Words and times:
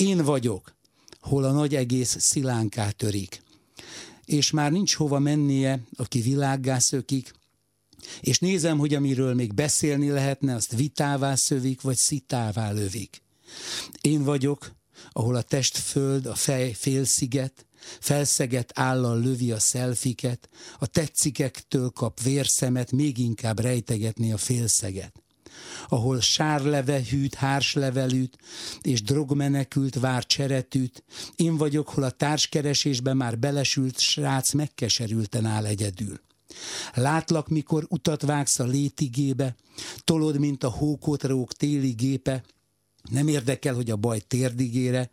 Én 0.00 0.24
vagyok, 0.24 0.74
hol 1.20 1.44
a 1.44 1.52
nagy 1.52 1.74
egész 1.74 2.16
szilánká 2.18 2.90
törik. 2.90 3.42
És 4.24 4.50
már 4.50 4.72
nincs 4.72 4.94
hova 4.94 5.18
mennie, 5.18 5.80
aki 5.96 6.20
világgá 6.20 6.78
szökik, 6.78 7.32
és 8.20 8.38
nézem, 8.38 8.78
hogy 8.78 8.94
amiről 8.94 9.34
még 9.34 9.54
beszélni 9.54 10.08
lehetne, 10.08 10.54
azt 10.54 10.76
vitává 10.76 11.34
szövik, 11.34 11.80
vagy 11.80 11.96
szitává 11.96 12.70
lövik. 12.70 13.22
Én 14.00 14.22
vagyok, 14.22 14.72
ahol 15.12 15.34
a 15.34 15.42
testföld, 15.42 16.26
a 16.26 16.34
fej 16.34 16.72
félsziget, 16.72 17.66
felszegett 18.00 18.70
állal 18.74 19.20
lövi 19.20 19.52
a 19.52 19.58
szelfiket, 19.58 20.48
a 20.78 20.86
tetszikektől 20.86 21.90
kap 21.90 22.22
vérszemet, 22.22 22.92
még 22.92 23.18
inkább 23.18 23.58
rejtegetni 23.58 24.32
a 24.32 24.36
félszeget 24.36 25.22
ahol 25.88 26.20
sárleve 26.20 27.00
hűt, 27.10 27.34
hárslevelűt, 27.34 28.38
és 28.82 29.02
drogmenekült 29.02 29.94
vár 29.94 30.26
cseretűt, 30.26 31.04
én 31.36 31.56
vagyok, 31.56 31.88
hol 31.88 32.04
a 32.04 32.10
társkeresésbe 32.10 33.14
már 33.14 33.38
belesült 33.38 33.98
srác 33.98 34.52
megkeserülten 34.52 35.44
áll 35.44 35.64
egyedül. 35.64 36.20
Látlak, 36.94 37.48
mikor 37.48 37.86
utat 37.88 38.22
vágsz 38.22 38.58
a 38.58 38.64
létigébe, 38.64 39.56
tolod, 40.04 40.38
mint 40.38 40.64
a 40.64 40.70
hókotrók 40.70 41.52
téli 41.52 41.90
gépe, 41.90 42.44
nem 43.10 43.28
érdekel, 43.28 43.74
hogy 43.74 43.90
a 43.90 43.96
baj 43.96 44.20
térdigére, 44.20 45.10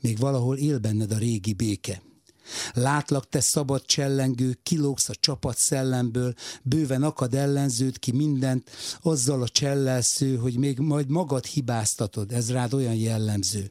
még 0.00 0.18
valahol 0.18 0.56
él 0.56 0.78
benned 0.78 1.12
a 1.12 1.18
régi 1.18 1.52
béke. 1.52 2.02
Látlak, 2.72 3.28
te 3.28 3.40
szabad 3.40 3.84
csellengő, 3.86 4.58
kilógsz 4.62 5.08
a 5.08 5.14
csapat 5.14 5.56
szellemből, 5.56 6.34
bőven 6.62 7.02
akad 7.02 7.34
ellenződ 7.34 7.98
ki 7.98 8.12
mindent, 8.12 8.70
azzal 9.00 9.42
a 9.42 9.48
csellelsző, 9.48 10.36
hogy 10.36 10.58
még 10.58 10.78
majd 10.78 11.08
magad 11.08 11.44
hibáztatod, 11.44 12.32
ez 12.32 12.50
rád 12.50 12.74
olyan 12.74 12.94
jellemző. 12.94 13.70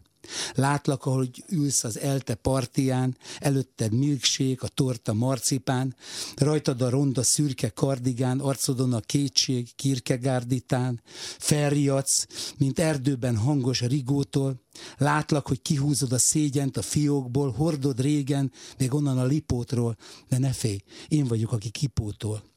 Látlak, 0.53 1.05
ahogy 1.05 1.43
ülsz 1.49 1.83
az 1.83 1.99
elte 1.99 2.35
partiján, 2.35 3.17
előtted 3.39 3.93
milksék, 3.93 4.63
a 4.63 4.67
torta 4.67 5.13
marcipán, 5.13 5.95
rajtad 6.35 6.81
a 6.81 6.89
ronda 6.89 7.23
szürke 7.23 7.69
kardigán, 7.69 8.39
arcodon 8.39 8.93
a 8.93 8.99
kétség, 8.99 9.75
kirkegárditán, 9.75 11.01
felriadsz, 11.39 12.27
mint 12.57 12.79
erdőben 12.79 13.37
hangos 13.37 13.81
rigótól, 13.81 14.63
látlak, 14.97 15.47
hogy 15.47 15.61
kihúzod 15.61 16.11
a 16.11 16.19
szégyent 16.19 16.77
a 16.77 16.81
fiókból, 16.81 17.51
hordod 17.51 18.01
régen, 18.01 18.51
még 18.77 18.93
onnan 18.93 19.17
a 19.17 19.25
lipótról, 19.25 19.97
de 20.29 20.37
ne 20.37 20.51
félj, 20.51 20.79
én 21.07 21.25
vagyok, 21.25 21.51
aki 21.51 21.69
kipótol. 21.69 22.54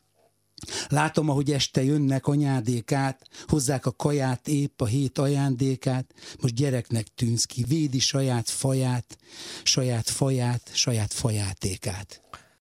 Látom, 0.88 1.28
ahogy 1.30 1.52
este 1.52 1.84
jönnek 1.84 2.26
anyádékát, 2.26 3.28
hozzák 3.46 3.86
a 3.86 3.90
kaját 3.90 4.48
épp 4.48 4.80
a 4.80 4.86
hét 4.86 5.18
ajándékát, 5.18 6.14
most 6.40 6.54
gyereknek 6.54 7.06
tűnsz 7.14 7.44
ki, 7.44 7.64
védi 7.68 7.98
saját 7.98 8.48
faját, 8.48 9.18
saját 9.62 10.10
faját, 10.10 10.70
saját 10.72 11.12
fajátékát. 11.12 12.27